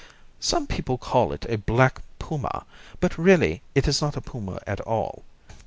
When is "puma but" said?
2.17-3.19